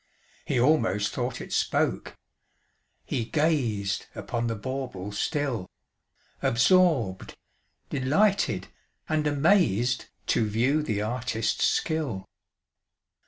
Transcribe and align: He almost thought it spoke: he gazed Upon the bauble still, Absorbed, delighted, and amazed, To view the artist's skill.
He 0.45 0.59
almost 0.59 1.13
thought 1.13 1.39
it 1.39 1.53
spoke: 1.53 2.17
he 3.05 3.23
gazed 3.25 4.07
Upon 4.15 4.47
the 4.47 4.55
bauble 4.55 5.11
still, 5.11 5.69
Absorbed, 6.41 7.37
delighted, 7.91 8.69
and 9.07 9.27
amazed, 9.27 10.05
To 10.25 10.47
view 10.47 10.81
the 10.81 11.03
artist's 11.03 11.65
skill. 11.67 12.27